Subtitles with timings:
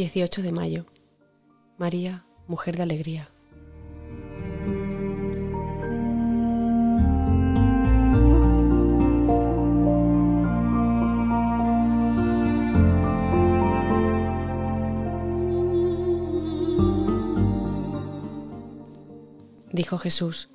[0.00, 0.86] 18 de mayo.
[1.76, 3.28] María, mujer de alegría.
[19.70, 20.48] Dijo Jesús,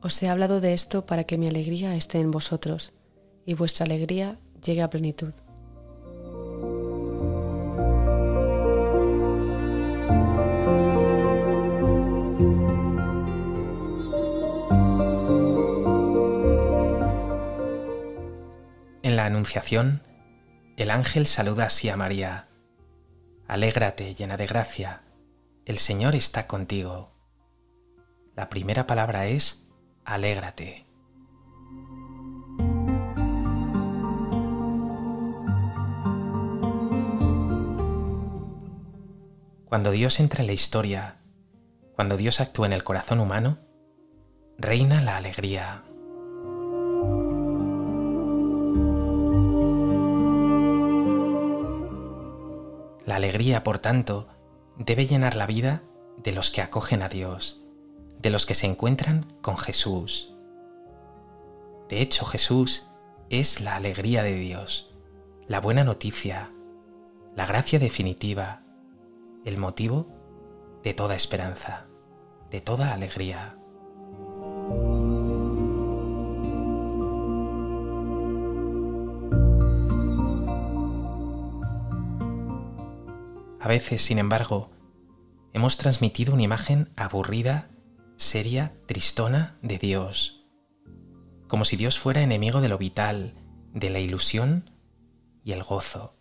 [0.00, 2.94] os he hablado de esto para que mi alegría esté en vosotros
[3.44, 5.34] y vuestra alegría llegue a plenitud.
[19.28, 20.00] Anunciación,
[20.78, 22.48] el ángel saluda así a María.
[23.46, 25.02] Alégrate, llena de gracia,
[25.66, 27.12] el Señor está contigo.
[28.34, 29.68] La primera palabra es
[30.06, 30.86] alégrate.
[39.66, 41.18] Cuando Dios entra en la historia,
[41.94, 43.58] cuando Dios actúa en el corazón humano,
[44.56, 45.84] reina la alegría.
[53.08, 54.28] La alegría, por tanto,
[54.76, 55.82] debe llenar la vida
[56.18, 57.62] de los que acogen a Dios,
[58.20, 60.34] de los que se encuentran con Jesús.
[61.88, 62.90] De hecho, Jesús
[63.30, 64.94] es la alegría de Dios,
[65.46, 66.52] la buena noticia,
[67.34, 68.62] la gracia definitiva,
[69.46, 70.08] el motivo
[70.82, 71.86] de toda esperanza,
[72.50, 73.56] de toda alegría.
[83.68, 84.70] A veces, sin embargo,
[85.52, 87.68] hemos transmitido una imagen aburrida,
[88.16, 90.48] seria, tristona de Dios,
[91.48, 93.34] como si Dios fuera enemigo de lo vital,
[93.74, 94.70] de la ilusión
[95.44, 96.16] y el gozo.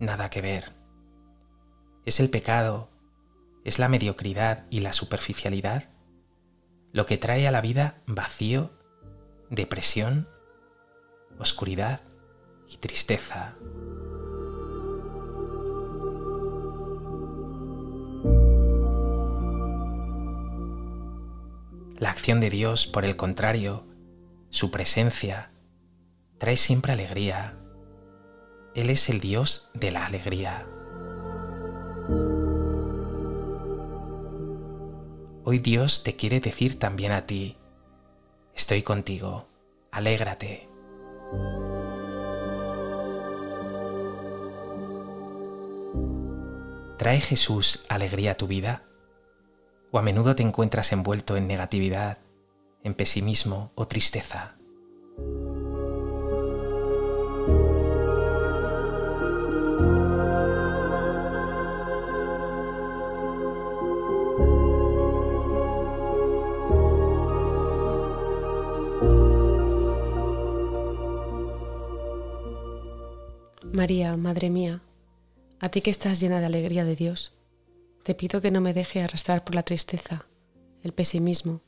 [0.00, 0.72] Nada que ver.
[2.06, 2.88] Es el pecado,
[3.62, 5.90] es la mediocridad y la superficialidad
[6.92, 8.70] lo que trae a la vida vacío,
[9.50, 10.30] depresión,
[11.38, 12.00] oscuridad
[12.66, 13.54] y tristeza.
[21.98, 23.84] La acción de Dios, por el contrario,
[24.50, 25.50] su presencia,
[26.38, 27.58] trae siempre alegría.
[28.76, 30.64] Él es el Dios de la alegría.
[35.42, 37.56] Hoy Dios te quiere decir también a ti,
[38.54, 39.48] estoy contigo,
[39.90, 40.68] alégrate.
[46.96, 48.87] ¿Trae Jesús alegría a tu vida?
[49.90, 52.18] ¿O a menudo te encuentras envuelto en negatividad,
[52.84, 54.54] en pesimismo o tristeza?
[73.72, 74.82] María, Madre mía,
[75.60, 77.37] a ti que estás llena de alegría de Dios,
[78.08, 80.26] te pido que no me deje arrastrar por la tristeza,
[80.82, 81.60] el pesimismo,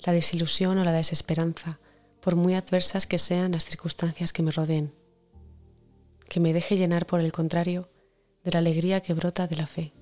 [0.00, 1.78] la desilusión o la desesperanza,
[2.20, 4.92] por muy adversas que sean las circunstancias que me rodeen.
[6.28, 7.92] Que me deje llenar, por el contrario,
[8.42, 9.92] de la alegría que brota de la fe.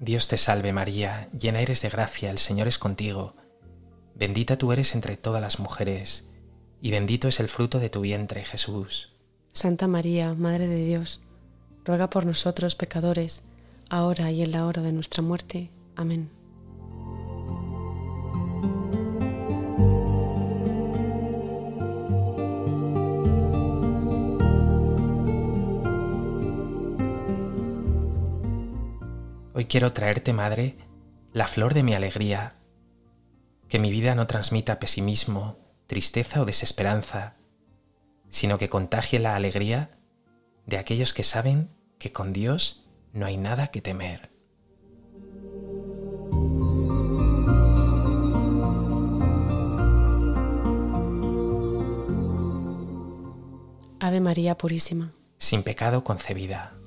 [0.00, 3.36] Dios te salve María, llena eres de gracia, el Señor es contigo,
[4.14, 6.24] bendita tú eres entre todas las mujeres,
[6.80, 9.12] y bendito es el fruto de tu vientre, Jesús.
[9.52, 11.20] Santa María, Madre de Dios,
[11.84, 13.42] ruega por nosotros pecadores,
[13.88, 15.70] ahora y en la hora de nuestra muerte.
[15.96, 16.30] Amén.
[29.54, 30.76] Hoy quiero traerte, Madre,
[31.32, 32.54] la flor de mi alegría,
[33.68, 37.34] que mi vida no transmita pesimismo, tristeza o desesperanza,
[38.28, 39.90] sino que contagie la alegría
[40.66, 44.30] de aquellos que saben que con Dios no hay nada que temer.
[53.98, 55.14] Ave María Purísima.
[55.38, 56.77] Sin pecado concebida.